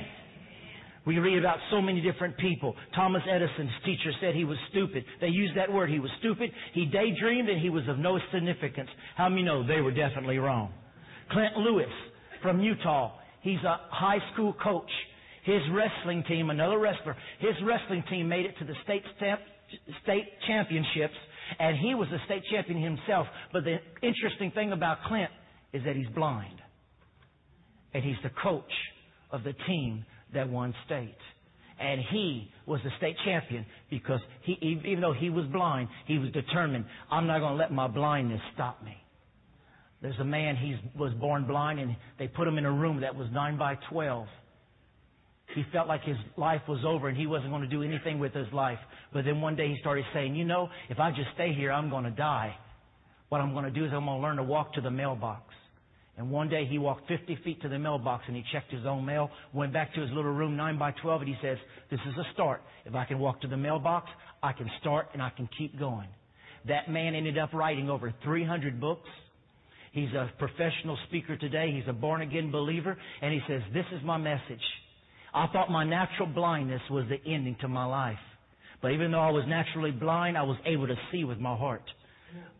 [1.08, 2.76] We read about so many different people.
[2.93, 5.06] Thomas Edison's teacher said he was stupid.
[5.22, 5.89] They used that word.
[5.89, 6.52] He was stupid.
[6.74, 8.89] He daydreamed and he was of no significance.
[9.15, 10.74] How many know they were definitely wrong?
[11.32, 11.88] Clint Lewis
[12.41, 13.13] from Utah.
[13.41, 14.91] He's a high school coach.
[15.46, 19.39] His wrestling team, another wrestler, his wrestling team made it to the state stamp,
[20.04, 21.15] state championships,
[21.58, 23.28] and he was a state champion himself.
[23.54, 25.32] But the interesting thing about Clint
[25.72, 26.60] is that he's blind.
[27.93, 28.74] And he's the coach
[29.32, 31.16] of the team that won state.
[31.80, 36.32] And he was the state champion because he, even though he was blind, he was
[36.32, 38.98] determined, I'm not going to let my blindness stop me.
[40.02, 43.16] There's a man, he was born blind and they put him in a room that
[43.16, 44.28] was 9 by 12.
[45.56, 48.34] He felt like his life was over and he wasn't going to do anything with
[48.34, 48.80] his life.
[49.13, 51.90] But then one day he started saying, you know, if I just stay here, I'm
[51.90, 52.56] going to die.
[53.30, 55.54] What I'm going to do is I'm going to learn to walk to the mailbox.
[56.17, 59.06] And one day he walked 50 feet to the mailbox and he checked his own
[59.06, 61.58] mail, went back to his little room 9 by 12 and he says,
[61.91, 62.62] this is a start.
[62.86, 64.10] If I can walk to the mailbox,
[64.41, 66.08] I can start and I can keep going.
[66.67, 69.08] That man ended up writing over 300 books.
[69.91, 71.71] He's a professional speaker today.
[71.71, 72.97] He's a born again believer.
[73.21, 74.62] And he says, this is my message.
[75.34, 78.17] I thought my natural blindness was the ending to my life.
[78.82, 81.84] But even though I was naturally blind, I was able to see with my heart.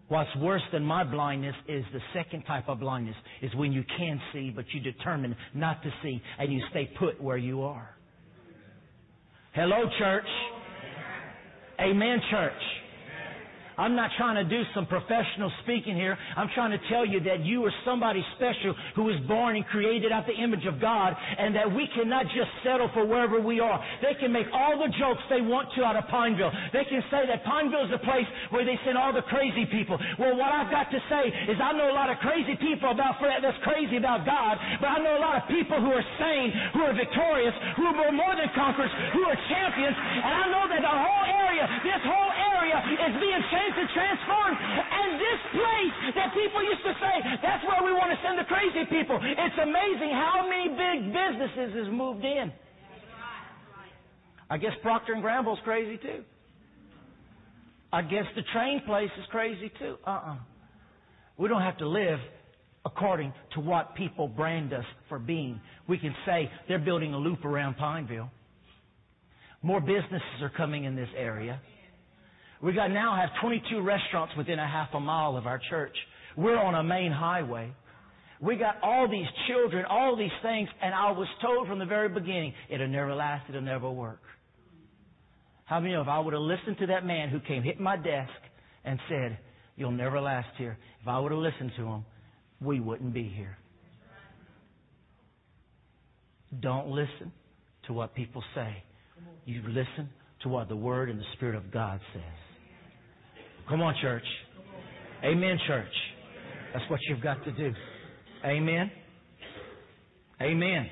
[0.10, 4.22] What's worse than my blindness is the second type of blindness, is when you can
[4.32, 7.90] see, but you determine not to see, and you stay put where you are.
[9.54, 10.28] Hello, church.
[11.80, 12.54] Amen, church.
[13.78, 16.18] I'm not trying to do some professional speaking here.
[16.36, 20.12] I'm trying to tell you that you are somebody special who was born and created
[20.12, 23.78] out the image of God and that we cannot just settle for wherever we are.
[24.02, 26.52] They can make all the jokes they want to out of Pineville.
[26.74, 30.02] They can say that Pineville is a place where they send all the crazy people.
[30.18, 33.22] Well, what I've got to say is I know a lot of crazy people about
[33.22, 36.82] that's crazy about God, but I know a lot of people who are sane, who
[36.86, 40.96] are victorious, who are more than conquerors, who are champions, and I know that the
[40.96, 41.47] whole area,
[41.82, 44.58] this whole area is being changed and transformed.
[44.58, 48.48] And this place that people used to say, that's where we want to send the
[48.48, 49.18] crazy people.
[49.22, 52.52] It's amazing how many big businesses has moved in.
[54.50, 56.24] I guess Procter and Gamble's crazy too.
[57.92, 59.98] I guess the train place is crazy too.
[60.06, 60.36] Uh-uh.
[61.38, 62.20] We don't have to live
[62.86, 65.60] according to what people brand us for being.
[65.88, 68.30] We can say they're building a loop around Pineville.
[69.62, 71.60] More businesses are coming in this area.
[72.62, 75.96] We got now have 22 restaurants within a half a mile of our church.
[76.36, 77.72] We're on a main highway.
[78.40, 82.10] We got all these children, all these things, and I was told from the very
[82.10, 84.22] beginning, it'll never last, it'll never work.
[85.66, 87.64] How many of you know if I would have listened to that man who came
[87.64, 88.32] hit my desk
[88.86, 89.38] and said,
[89.76, 92.06] You'll never last here, if I would have listened to him,
[92.60, 93.58] we wouldn't be here.
[96.60, 97.32] Don't listen
[97.86, 98.84] to what people say.
[99.46, 100.10] You listen
[100.44, 102.22] to what the Word and the Spirit of God says.
[103.70, 104.24] Come on, church.
[105.24, 105.94] Amen, church.
[106.74, 107.74] That's what you've got to do.
[108.46, 108.92] Amen.
[110.42, 110.88] Amen.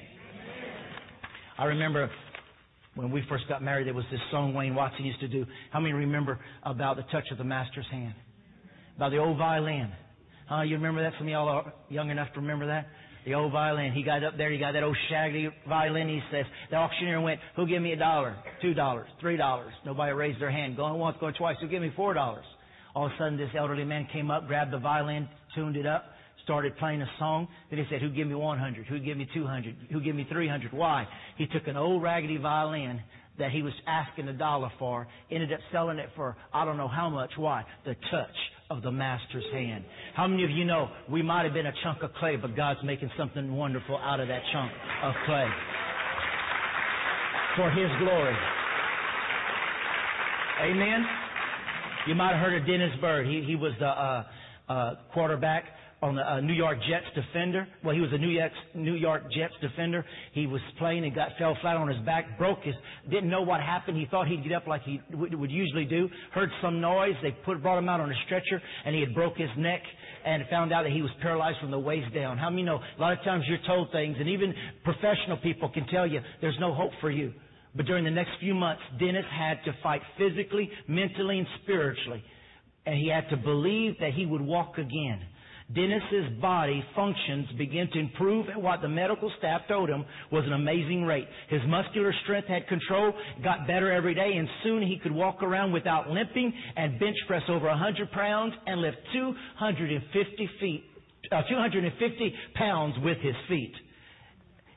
[1.57, 2.09] I remember
[2.95, 5.45] when we first got married, there was this song Wayne Watson used to do.
[5.71, 8.15] How many remember about the touch of the Master's hand?
[8.95, 9.91] About the old violin.
[10.65, 11.13] You remember that?
[11.17, 12.87] Some of y'all are young enough to remember that?
[13.25, 13.91] The old violin.
[13.91, 16.07] He got up there, he got that old shaggy violin.
[16.07, 18.35] He says, the auctioneer went, who'll give me a dollar?
[18.61, 19.07] Two dollars?
[19.19, 19.73] Three dollars?
[19.85, 20.77] Nobody raised their hand.
[20.77, 21.55] Going once, going twice.
[21.59, 22.45] Who'll give me four dollars?
[22.93, 26.05] All of a sudden, this elderly man came up, grabbed the violin, tuned it up,
[26.45, 27.47] started playing a song.
[27.69, 28.85] Then he said, who give me 100?
[28.85, 29.75] Who give me 200?
[29.91, 30.71] Who give me 300?
[30.71, 31.05] Why?
[31.37, 33.01] He took an old raggedy violin
[33.37, 36.87] that he was asking a dollar for, ended up selling it for I don't know
[36.87, 37.31] how much.
[37.37, 37.63] Why?
[37.85, 38.35] The touch
[38.69, 39.83] of the master's hand.
[40.15, 42.79] How many of you know we might have been a chunk of clay, but God's
[42.83, 44.71] making something wonderful out of that chunk
[45.03, 45.47] of clay
[47.55, 48.35] for His glory?
[50.61, 51.05] Amen.
[52.07, 53.27] You might have heard of Dennis Byrd.
[53.27, 54.23] He, he was the uh,
[54.69, 55.65] uh, quarterback
[56.05, 57.67] on the uh, New York Jets defender.
[57.83, 60.05] Well, he was a New York New York Jets defender.
[60.33, 62.75] He was playing and got fell flat on his back, broke his,
[63.09, 63.97] didn't know what happened.
[63.97, 66.07] He thought he'd get up like he would, would usually do.
[66.31, 67.15] Heard some noise.
[67.23, 69.81] They put brought him out on a stretcher, and he had broke his neck
[70.25, 72.37] and found out that he was paralyzed from the waist down.
[72.37, 72.79] How many know?
[72.97, 76.57] A lot of times you're told things, and even professional people can tell you there's
[76.59, 77.33] no hope for you.
[77.75, 82.23] But during the next few months, Dennis had to fight physically, mentally, and spiritually.
[82.85, 85.21] And he had to believe that he would walk again.
[85.73, 90.53] Dennis's body functions began to improve at what the medical staff told him was an
[90.53, 91.27] amazing rate.
[91.49, 95.71] His muscular strength had control, got better every day, and soon he could walk around
[95.71, 100.83] without limping and bench press over 100 pounds and lift 250 feet,
[101.31, 103.73] uh, 250 pounds with his feet.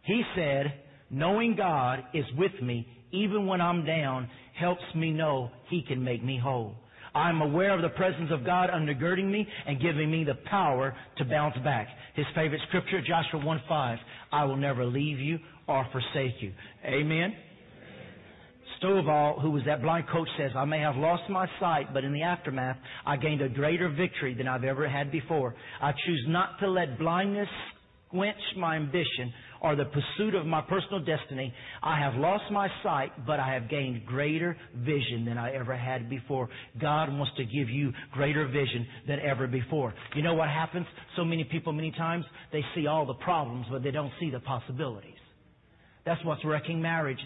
[0.04, 0.72] He said,
[1.10, 6.22] knowing God is with me even when I'm down helps me know He can make
[6.24, 6.76] me whole.
[7.18, 11.24] I'm aware of the presence of God undergirding me and giving me the power to
[11.24, 11.88] bounce back.
[12.14, 13.98] His favorite scripture, Joshua 1:5.
[14.32, 16.52] I will never leave you or forsake you.
[16.84, 17.34] Amen.
[18.80, 22.12] Stovall, who was that blind coach, says, I may have lost my sight, but in
[22.12, 25.54] the aftermath, I gained a greater victory than I've ever had before.
[25.82, 27.48] I choose not to let blindness
[28.10, 33.10] quench my ambition or the pursuit of my personal destiny, I have lost my sight,
[33.26, 36.48] but I have gained greater vision than I ever had before.
[36.80, 39.94] God wants to give you greater vision than ever before.
[40.14, 40.86] You know what happens?
[41.16, 44.40] So many people, many times, they see all the problems, but they don't see the
[44.40, 45.14] possibilities.
[46.04, 47.24] That's what's wrecking marriages.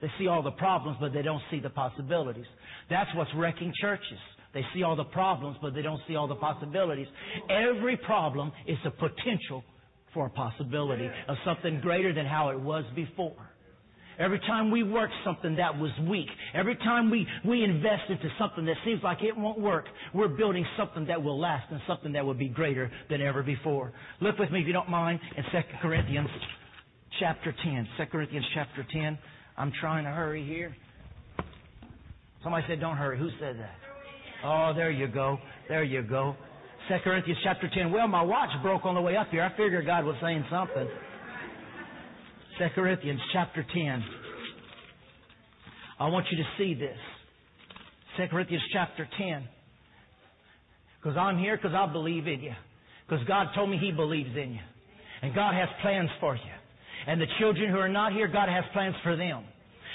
[0.00, 2.46] They see all the problems, but they don't see the possibilities.
[2.90, 4.18] That's what's wrecking churches.
[4.52, 7.06] They see all the problems, but they don't see all the possibilities.
[7.48, 9.64] Every problem is a potential
[10.14, 13.52] for a possibility of something greater than how it was before.
[14.18, 18.66] Every time we work something that was weak, every time we, we invest into something
[18.66, 22.24] that seems like it won't work, we're building something that will last and something that
[22.24, 23.92] will be greater than ever before.
[24.20, 26.28] Look with me, if you don't mind, in 2 Corinthians
[27.18, 27.88] chapter 10.
[27.96, 29.18] 2 Corinthians chapter 10.
[29.56, 30.76] I'm trying to hurry here.
[32.42, 33.18] Somebody said, don't hurry.
[33.18, 33.74] Who said that?
[34.44, 35.38] Oh, there you go.
[35.68, 36.36] There you go.
[36.88, 37.92] 2 Corinthians chapter 10.
[37.92, 39.42] Well, my watch broke on the way up here.
[39.42, 40.88] I figured God was saying something.
[42.58, 44.04] 2 Corinthians chapter 10.
[46.00, 46.98] I want you to see this.
[48.16, 49.48] 2 Corinthians chapter 10.
[51.00, 52.52] Because I'm here because I believe in you.
[53.08, 54.60] Because God told me He believes in you.
[55.22, 56.42] And God has plans for you.
[57.06, 59.44] And the children who are not here, God has plans for them.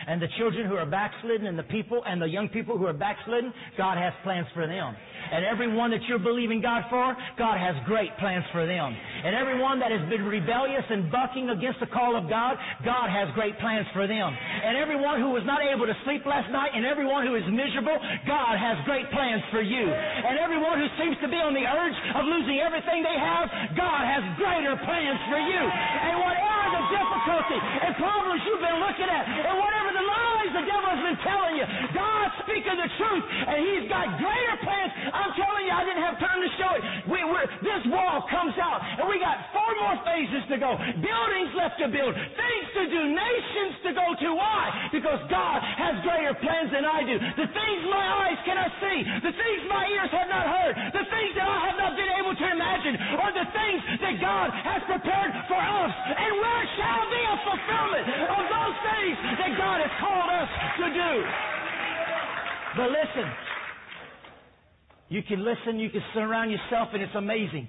[0.06, 2.94] And the children who are backslidden and the people and the young people who are
[2.94, 4.94] backslidden, God has plans for them.
[5.32, 8.94] And everyone that you're believing God for, God has great plans for them.
[8.94, 12.56] And everyone that has been rebellious and bucking against the call of God,
[12.86, 14.30] God has great plans for them.
[14.30, 17.98] And everyone who was not able to sleep last night and everyone who is miserable,
[18.30, 19.84] God has great plans for you.
[19.90, 24.04] And everyone who seems to be on the urge of losing everything they have, God
[24.06, 25.62] has greater plans for you.
[25.62, 29.56] And whatever the difficulty and problems you've been looking at, and
[30.54, 31.66] the lies lies the devil has been telling you.
[31.94, 34.92] God's speaking the truth, and He's got greater plans.
[35.12, 36.84] I'm telling you, I didn't have time to show it.
[37.08, 37.20] We,
[37.64, 40.78] this wall comes out, and we got four more phases to go.
[40.78, 44.28] Buildings left to build, things to do, nations to go to.
[44.36, 44.90] Why?
[44.92, 47.16] Because God has greater plans than I do.
[47.18, 51.32] The things my eyes cannot see, the things my ears have not heard, the things
[51.36, 55.32] that I have not been able to imagine, are the things that God has prepared
[55.48, 55.92] for us.
[56.08, 58.44] And where shall be a fulfillment of
[59.16, 61.12] things that God has called us to do?
[62.76, 63.28] But listen,
[65.10, 67.68] you can listen, you can surround yourself, and it's amazing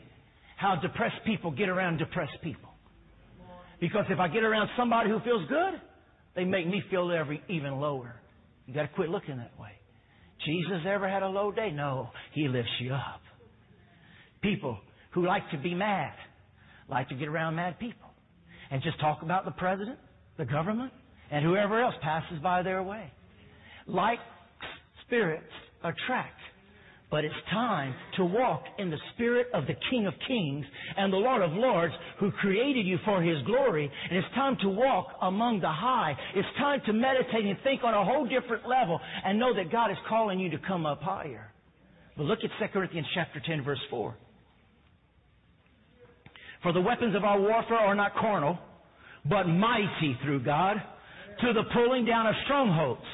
[0.57, 2.71] how depressed people get around depressed people.
[3.81, 5.81] Because if I get around somebody who feels good,
[6.35, 8.17] they make me feel every, even lower.
[8.67, 9.71] You got to quit looking that way.
[10.45, 11.71] Jesus ever had a low day?
[11.71, 13.21] No, he lifts you up.
[14.43, 14.79] People
[15.13, 16.15] who like to be mad
[16.89, 18.09] like to get around mad people
[18.71, 19.99] and just talk about the president,
[20.37, 20.93] the government,
[21.31, 23.11] and whoever else passes by their way.
[23.87, 24.19] Like
[25.07, 25.45] spirits
[25.83, 26.39] attract.
[27.11, 31.17] But it's time to walk in the spirit of the King of Kings and the
[31.17, 33.91] Lord of Lords who created you for His glory.
[34.11, 36.15] And it's time to walk among the high.
[36.35, 39.91] It's time to meditate and think on a whole different level and know that God
[39.91, 41.51] is calling you to come up higher.
[42.17, 44.15] But look at 2 Corinthians chapter 10 verse 4.
[46.63, 48.59] For the weapons of our warfare are not carnal,
[49.25, 50.77] but mighty through God
[51.41, 53.05] to the pulling down of strongholds,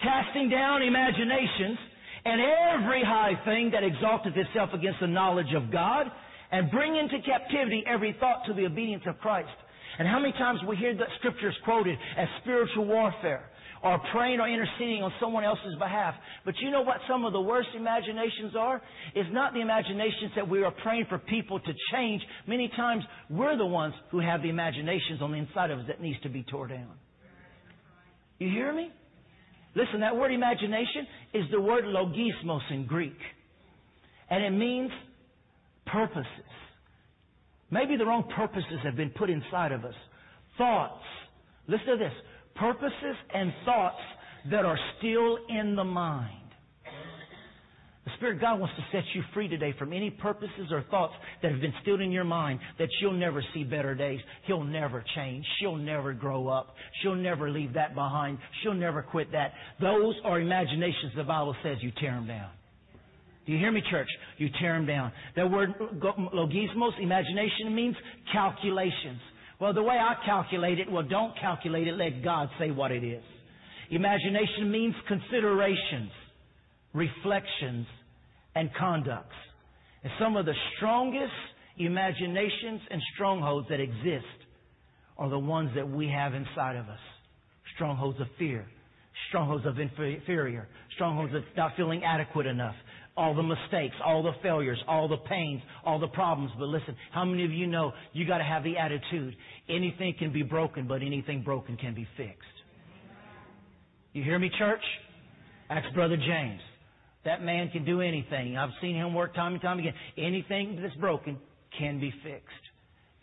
[0.00, 1.78] casting down imaginations
[2.24, 6.06] and every high thing that exalteth itself against the knowledge of God,
[6.52, 9.48] and bring into captivity every thought to the obedience of Christ.
[9.98, 13.50] And how many times we hear that scriptures quoted as spiritual warfare,
[13.82, 16.14] or praying or interceding on someone else's behalf.
[16.44, 18.80] But you know what some of the worst imaginations are?
[19.14, 22.22] It's not the imaginations that we are praying for people to change.
[22.46, 26.00] Many times we're the ones who have the imaginations on the inside of us that
[26.00, 26.90] needs to be tore down.
[28.42, 28.90] You hear me?
[29.76, 33.16] Listen, that word imagination is the word logismos in Greek.
[34.28, 34.90] And it means
[35.86, 36.26] purposes.
[37.70, 39.94] Maybe the wrong purposes have been put inside of us.
[40.58, 41.04] Thoughts.
[41.68, 42.12] Listen to this.
[42.56, 44.00] Purposes and thoughts
[44.50, 46.41] that are still in the mind.
[48.22, 51.60] Spirit God wants to set you free today from any purposes or thoughts that have
[51.60, 54.20] been stilled in your mind that you'll never see better days.
[54.46, 55.44] He'll never change.
[55.58, 56.76] She'll never grow up.
[57.02, 58.38] She'll never leave that behind.
[58.62, 59.54] She'll never quit that.
[59.80, 62.50] Those are imaginations the Bible says you tear them down.
[63.44, 64.06] Do you hear me, church?
[64.38, 65.10] You tear them down.
[65.34, 67.96] That word logismos, imagination, means
[68.32, 69.18] calculations.
[69.60, 71.94] Well, the way I calculate it, well, don't calculate it.
[71.96, 73.24] Let God say what it is.
[73.90, 76.12] Imagination means considerations
[76.94, 77.86] reflections,
[78.54, 79.34] and conducts.
[80.02, 81.32] And some of the strongest
[81.78, 84.26] imaginations and strongholds that exist
[85.18, 86.98] are the ones that we have inside of us.
[87.74, 88.66] Strongholds of fear,
[89.28, 92.74] strongholds of inferior, strongholds of not feeling adequate enough,
[93.16, 96.50] all the mistakes, all the failures, all the pains, all the problems.
[96.58, 99.36] But listen, how many of you know you got to have the attitude?
[99.68, 102.40] Anything can be broken, but anything broken can be fixed.
[104.12, 104.82] You hear me, church?
[105.70, 106.60] Ask Brother James.
[107.24, 108.56] That man can do anything.
[108.56, 109.94] I've seen him work time and time again.
[110.18, 111.38] Anything that's broken
[111.78, 112.48] can be fixed.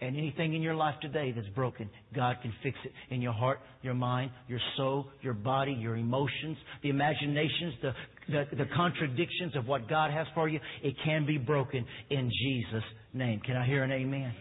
[0.02, 3.60] And anything in your life today that's broken, God can fix it in your heart,
[3.82, 7.92] your mind, your soul, your body, your emotions, the imaginations, the,
[8.30, 10.62] the, the contradictions of what God has for you.
[10.82, 12.84] It can be broken in Jesus'
[13.14, 13.42] name.
[13.42, 14.34] Can I hear an amen?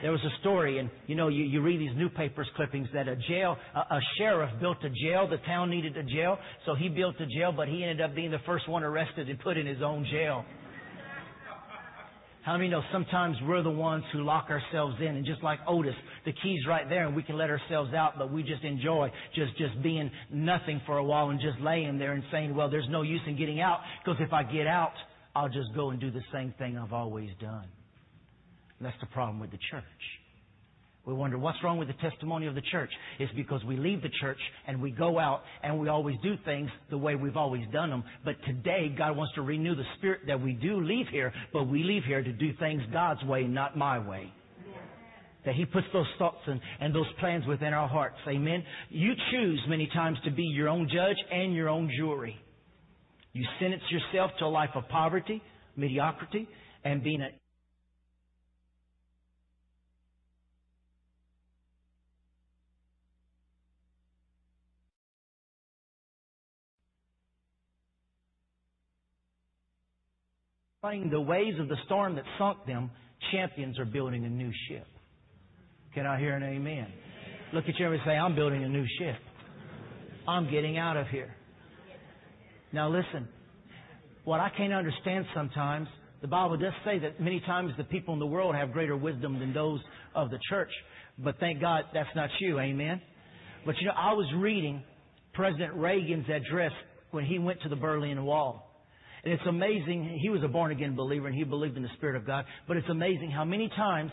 [0.00, 3.16] There was a story, and you know, you, you read these newspapers clippings that a
[3.16, 5.26] jail, a, a sheriff built a jail.
[5.28, 8.30] The town needed a jail, so he built a jail, but he ended up being
[8.30, 10.44] the first one arrested and put in his own jail.
[12.44, 15.94] How many know sometimes we're the ones who lock ourselves in, and just like Otis,
[16.24, 19.58] the key's right there, and we can let ourselves out, but we just enjoy just
[19.58, 23.02] just being nothing for a while and just laying there and saying, "Well, there's no
[23.02, 24.94] use in getting out because if I get out,
[25.34, 27.66] I'll just go and do the same thing I've always done."
[28.78, 29.84] And that's the problem with the church.
[31.08, 32.90] We wonder what's wrong with the testimony of the church.
[33.18, 36.68] It's because we leave the church and we go out and we always do things
[36.90, 38.04] the way we've always done them.
[38.26, 41.82] But today, God wants to renew the spirit that we do leave here, but we
[41.82, 44.30] leave here to do things God's way, not my way.
[45.46, 48.16] That He puts those thoughts and, and those plans within our hearts.
[48.28, 48.62] Amen.
[48.90, 52.36] You choose many times to be your own judge and your own jury.
[53.32, 55.42] You sentence yourself to a life of poverty,
[55.74, 56.46] mediocrity,
[56.84, 57.30] and being an
[70.80, 72.88] Fighting the waves of the storm that sunk them,
[73.32, 74.86] champions are building a new ship.
[75.92, 76.86] Can I hear an amen?
[77.52, 79.16] Look at you and say, I'm building a new ship.
[80.28, 81.34] I'm getting out of here.
[82.72, 83.26] Now listen,
[84.22, 85.88] what I can't understand sometimes,
[86.20, 89.40] the Bible does say that many times the people in the world have greater wisdom
[89.40, 89.80] than those
[90.14, 90.70] of the church.
[91.18, 92.60] But thank God that's not you.
[92.60, 93.00] Amen.
[93.66, 94.84] But you know, I was reading
[95.34, 96.72] President Reagan's address
[97.10, 98.67] when he went to the Berlin Wall.
[99.24, 100.18] And it's amazing.
[100.22, 102.44] He was a born again believer and he believed in the Spirit of God.
[102.66, 104.10] But it's amazing how many times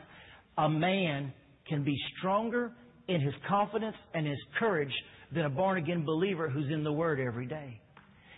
[0.58, 1.34] a man
[1.68, 2.72] can be stronger
[3.08, 4.94] in his confidence and his courage
[5.34, 7.80] than a born again believer who's in the Word every day.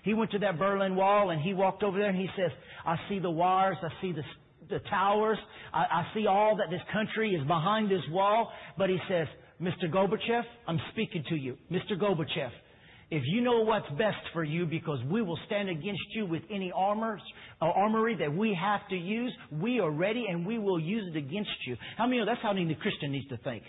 [0.03, 2.51] He went to that Berlin Wall and he walked over there and he says,
[2.85, 4.23] I see the wires, I see the,
[4.69, 5.37] the towers,
[5.73, 8.51] I, I see all that this country is behind this wall.
[8.77, 9.27] But he says,
[9.61, 9.91] Mr.
[9.91, 11.57] Gorbachev, I'm speaking to you.
[11.71, 11.99] Mr.
[11.99, 12.51] Gorbachev,
[13.09, 16.71] if you know what's best for you, because we will stand against you with any
[16.75, 17.21] armors,
[17.61, 21.17] uh, armory that we have to use, we are ready and we will use it
[21.17, 21.77] against you.
[21.97, 23.63] How many know that's how any Christian needs to think?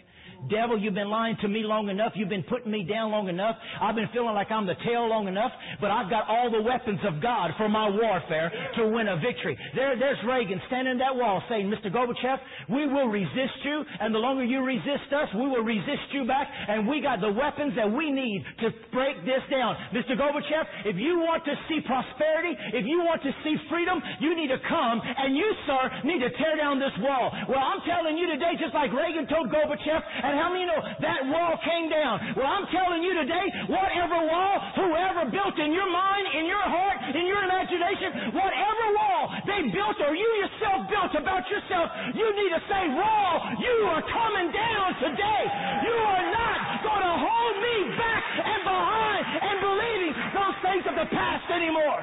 [0.47, 2.13] Devil, you've been lying to me long enough.
[2.15, 3.59] You've been putting me down long enough.
[3.83, 5.51] I've been feeling like I'm the tail long enough,
[5.83, 8.47] but I've got all the weapons of God for my warfare
[8.79, 9.59] to win a victory.
[9.75, 11.91] There, there's Reagan standing in that wall saying, Mr.
[11.91, 12.39] Gorbachev,
[12.71, 16.47] we will resist you, and the longer you resist us, we will resist you back,
[16.47, 19.75] and we got the weapons that we need to break this down.
[19.91, 20.15] Mr.
[20.15, 24.55] Gorbachev, if you want to see prosperity, if you want to see freedom, you need
[24.55, 27.35] to come, and you, sir, need to tear down this wall.
[27.51, 31.21] Well, I'm telling you today, just like Reagan told Gorbachev, and how many know that
[31.33, 32.37] wall came down?
[32.37, 37.01] Well, I'm telling you today, whatever wall, whoever built in your mind, in your heart,
[37.17, 42.53] in your imagination, whatever wall they built or you yourself built about yourself, you need
[42.53, 45.43] to say, wall, you are coming down today.
[45.89, 50.95] You are not going to hold me back and behind and believing those things of
[51.01, 52.01] the past anymore.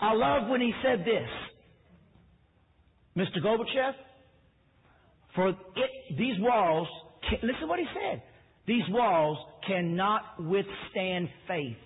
[0.00, 1.28] I love when he said this.
[3.16, 3.42] Mr.
[3.42, 3.92] Gorbachev,
[5.34, 6.86] for it, these walls
[7.42, 8.22] listen to what he said.
[8.66, 11.76] These walls cannot withstand faith.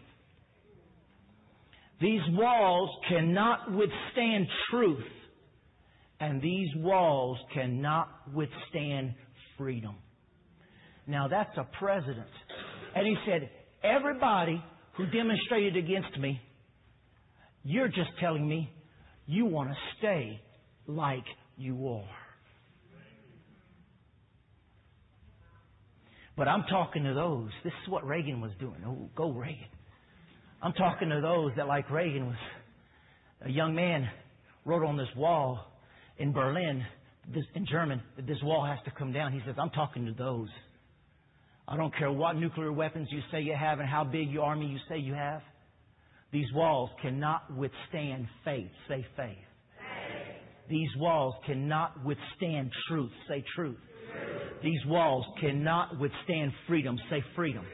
[2.00, 5.04] These walls cannot withstand truth.
[6.18, 9.14] And these walls cannot withstand
[9.56, 9.94] freedom.
[11.06, 12.26] Now that's a president.
[12.94, 13.50] And he said,
[13.82, 14.62] everybody
[14.96, 16.40] who demonstrated against me,
[17.64, 18.72] you're just telling me
[19.26, 20.40] you want to stay
[20.86, 21.24] like
[21.56, 22.21] you are.
[26.42, 27.50] But I'm talking to those.
[27.62, 28.74] This is what Reagan was doing.
[28.84, 29.68] Oh, go Reagan.
[30.60, 32.36] I'm talking to those that, like Reagan, was
[33.42, 34.08] a young man
[34.64, 35.60] wrote on this wall
[36.18, 36.82] in Berlin,
[37.32, 39.32] this, in German, that this wall has to come down.
[39.32, 40.48] He says, I'm talking to those.
[41.68, 44.66] I don't care what nuclear weapons you say you have and how big your army
[44.66, 45.42] you say you have.
[46.32, 48.66] These walls cannot withstand faith.
[48.88, 49.36] Say faith.
[49.78, 50.36] faith.
[50.68, 53.12] These walls cannot withstand truth.
[53.28, 53.78] Say truth.
[54.62, 56.98] These walls cannot withstand freedom.
[57.10, 57.64] Say freedom.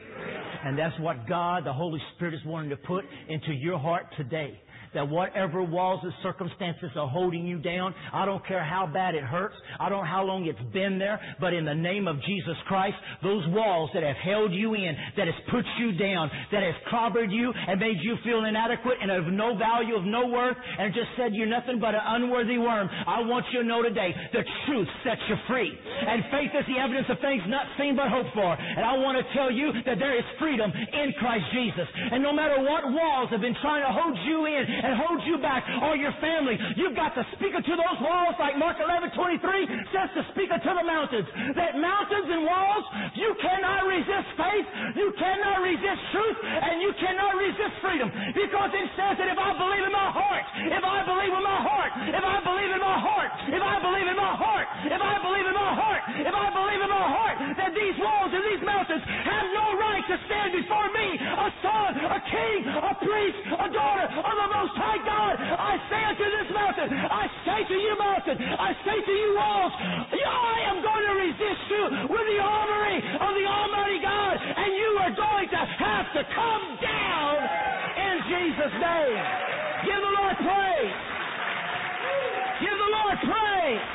[0.65, 4.59] And that's what God, the Holy Spirit, is wanting to put into your heart today
[4.93, 9.23] that whatever walls and circumstances are holding you down, I don't care how bad it
[9.23, 12.57] hurts, I don't know how long it's been there, but in the name of Jesus
[12.67, 16.75] Christ, those walls that have held you in, that has put you down, that has
[16.91, 20.93] clobbered you and made you feel inadequate and of no value, of no worth, and
[20.93, 24.43] just said you're nothing but an unworthy worm, I want you to know today, the
[24.67, 25.69] truth sets you free.
[25.69, 28.53] And faith is the evidence of things not seen but hoped for.
[28.55, 31.87] And I want to tell you that there is freedom in Christ Jesus.
[32.11, 35.37] And no matter what walls have been trying to hold you in, and holds you
[35.39, 36.55] back or your family.
[36.75, 40.71] You've got to speak to those walls like Mark 11, 23 says to speak to
[40.73, 41.27] the mountains.
[41.55, 47.35] That mountains and walls, you cannot resist faith, you cannot resist truth, and you cannot
[47.35, 48.09] resist freedom.
[48.33, 51.59] Because it says that if I believe in my heart, if I believe in my
[51.59, 55.15] heart, if I believe in my heart, if I believe in my heart, if I
[55.21, 58.63] believe in my heart, if I believe in my heart, that these walls and these
[58.63, 63.67] mountains have no right to stand before me, a son, a king, a priest, a
[63.71, 67.93] daughter of the most High God, I say unto this mountain, I say to you
[67.97, 72.97] mountain, I say to you walls, I am going to resist you with the armory
[72.99, 77.35] of the Almighty God, and you are going to have to come down
[77.97, 79.19] in Jesus' name.
[79.85, 80.97] Give the Lord praise.
[82.59, 83.85] Give the Lord praise.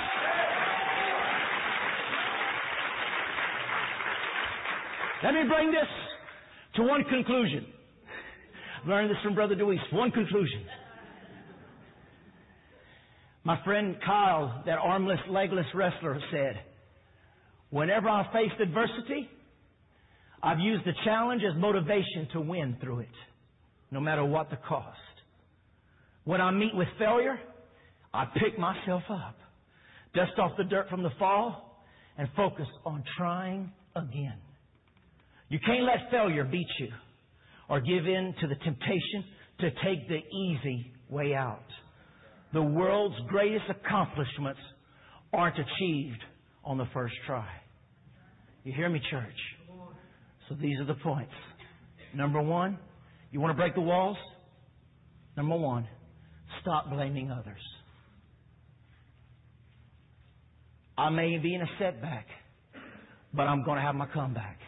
[5.22, 5.88] Let me bring this
[6.76, 7.73] to one conclusion.
[8.86, 9.92] Learned this from Brother Deweese.
[9.92, 10.66] One conclusion.
[13.42, 16.60] My friend Kyle, that armless, legless wrestler, said,
[17.70, 19.28] Whenever I faced adversity,
[20.42, 23.08] I've used the challenge as motivation to win through it,
[23.90, 24.98] no matter what the cost.
[26.24, 27.38] When I meet with failure,
[28.12, 29.36] I pick myself up,
[30.14, 31.82] dust off the dirt from the fall,
[32.18, 34.38] and focus on trying again.
[35.48, 36.88] You can't let failure beat you.
[37.68, 39.24] Or give in to the temptation
[39.60, 41.64] to take the easy way out.
[42.52, 44.60] The world's greatest accomplishments
[45.32, 46.22] aren't achieved
[46.64, 47.48] on the first try.
[48.62, 49.34] You hear me, church?
[50.48, 51.32] So these are the points.
[52.14, 52.78] Number one,
[53.30, 54.16] you want to break the walls?
[55.36, 55.88] Number one,
[56.62, 57.60] stop blaming others.
[60.96, 62.26] I may be in a setback,
[63.32, 64.58] but I'm going to have my comeback.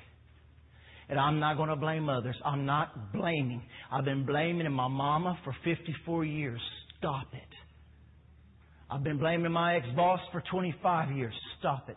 [1.09, 2.37] And I'm not going to blame others.
[2.45, 3.63] I'm not blaming.
[3.93, 6.61] I've been blaming my mama for 54 years.
[6.99, 7.41] Stop it.
[8.91, 11.35] I've been blaming my ex-boss for 25 years.
[11.59, 11.97] Stop it.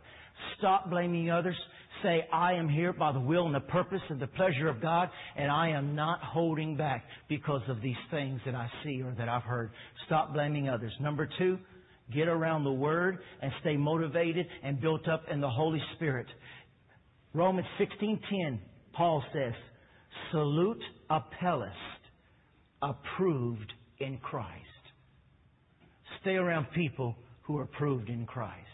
[0.58, 1.56] Stop blaming others.
[2.04, 5.10] Say, I am here by the will and the purpose and the pleasure of God,
[5.36, 9.28] and I am not holding back because of these things that I see or that
[9.28, 9.72] I've heard.
[10.06, 10.94] Stop blaming others.
[11.02, 11.60] Number two,
[12.14, 16.28] get around the Word and stay motivated and built up in the Holy Spirit.
[17.34, 18.60] Romans 16:10,
[19.00, 19.54] Paul says,
[20.30, 21.72] "Salute Apelles,
[22.82, 24.92] approved in Christ."
[26.20, 28.68] Stay around people who are approved in Christ.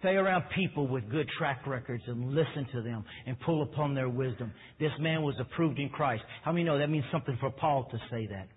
[0.00, 4.08] Stay around people with good track records and listen to them and pull upon their
[4.08, 4.52] wisdom.
[4.80, 6.24] This man was approved in Christ.
[6.42, 8.48] How many know that means something for Paul to say that?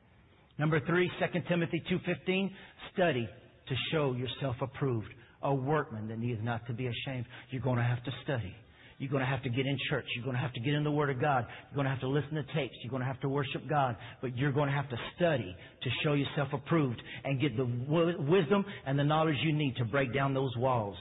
[0.57, 2.49] Number three, 2 Timothy 2.15,
[2.91, 3.30] study
[3.68, 5.13] to show yourself approved,
[5.43, 7.28] a workman that needs not to be ashamed.
[7.51, 8.55] You're going to have to study.
[8.98, 10.06] You're going to have to get in church.
[10.16, 11.46] You're going to have to get in the Word of God.
[11.70, 12.76] You're going to have to listen to tapes.
[12.82, 13.98] You're going to have to worship God.
[14.22, 18.64] But you're going to have to study to show yourself approved and get the wisdom
[18.86, 20.96] and the knowledge you need to break down those walls.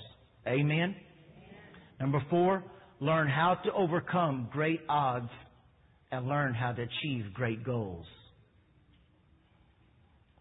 [0.47, 0.66] Amen?
[0.66, 0.97] Amen.
[2.01, 2.64] Number four,
[2.99, 5.30] learn how to overcome great odds
[6.11, 8.07] and learn how to achieve great goals.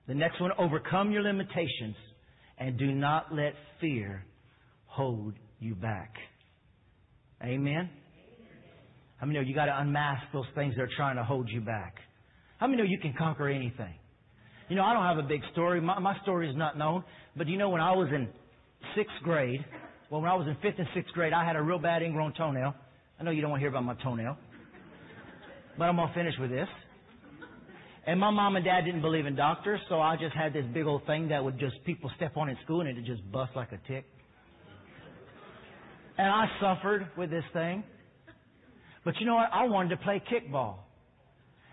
[0.07, 1.95] The next one, overcome your limitations
[2.57, 4.25] and do not let fear
[4.85, 6.13] hold you back.
[7.43, 7.89] Amen?
[9.17, 11.61] How many know you got to unmask those things that are trying to hold you
[11.61, 11.95] back?
[12.57, 13.95] How many know you can conquer anything?
[14.69, 15.81] You know, I don't have a big story.
[15.81, 17.03] My, my story is not known.
[17.35, 18.29] But you know, when I was in
[18.95, 19.63] sixth grade,
[20.09, 22.33] well, when I was in fifth and sixth grade, I had a real bad ingrown
[22.33, 22.73] toenail.
[23.19, 24.37] I know you don't want to hear about my toenail.
[25.77, 26.67] But I'm going to finish with this.
[28.05, 30.85] And my mom and dad didn't believe in doctors, so I just had this big
[30.85, 33.71] old thing that would just, people step on in school and it'd just bust like
[33.71, 34.05] a tick.
[36.17, 37.83] And I suffered with this thing.
[39.03, 39.49] But you know what?
[39.51, 40.75] I wanted to play kickball.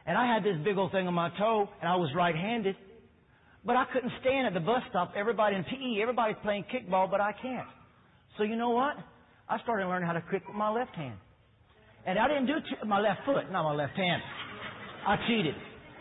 [0.07, 2.75] And I had this big old thing on my toe, and I was right-handed.
[3.65, 5.13] But I couldn't stand at the bus stop.
[5.15, 7.69] Everybody in PE, everybody's playing kickball, but I can't.
[8.39, 8.97] So you know what?
[9.49, 11.19] I started learning how to kick with my left hand.
[12.07, 14.23] And I didn't do t- my left foot, not my left hand.
[15.07, 15.55] I cheated.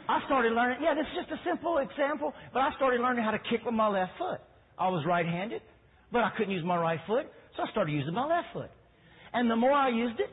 [0.08, 3.32] I started learning, yeah, this is just a simple example, but I started learning how
[3.32, 4.40] to kick with my left foot.
[4.78, 5.62] I was right-handed,
[6.12, 7.28] but I couldn't use my right foot.
[7.60, 8.72] So I started using my left foot.
[9.34, 10.30] And the more I used it,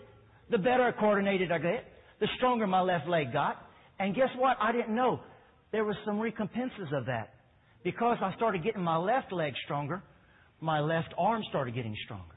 [0.48, 1.82] the better coordinated I got,
[2.20, 3.56] the stronger my left leg got.
[3.98, 4.56] And guess what?
[4.60, 5.20] I didn't know.
[5.72, 7.34] There was some recompenses of that.
[7.82, 10.04] Because I started getting my left leg stronger,
[10.60, 12.36] my left arm started getting stronger.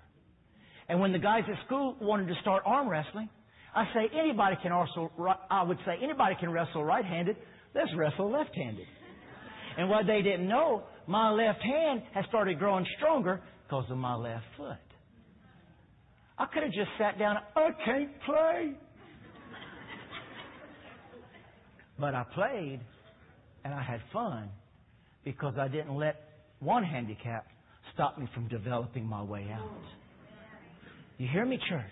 [0.88, 3.30] And when the guys at school wanted to start arm wrestling,
[3.76, 5.12] I say anybody can also,
[5.52, 7.36] I would say anybody can wrestle right-handed.
[7.76, 8.88] Let's wrestle left-handed.
[9.78, 14.16] And what they didn't know, my left hand has started growing stronger because of my
[14.16, 14.78] left foot.
[16.38, 17.38] I could have just sat down.
[17.56, 18.74] I can't play.
[22.00, 22.80] But I played
[23.64, 24.50] and I had fun
[25.26, 26.16] because I didn't let
[26.60, 27.46] one handicap
[27.94, 29.70] stop me from developing my way out.
[31.18, 31.84] You hear me, church?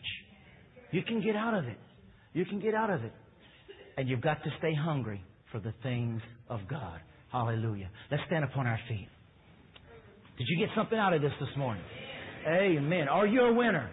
[0.91, 1.77] You can get out of it.
[2.33, 3.13] You can get out of it.
[3.97, 5.21] And you've got to stay hungry
[5.51, 7.01] for the things of God.
[7.31, 7.89] Hallelujah.
[8.09, 9.09] Let's stand upon our feet.
[10.37, 11.83] Did you get something out of this this morning?
[12.47, 13.07] Amen.
[13.09, 13.89] Are you a winner?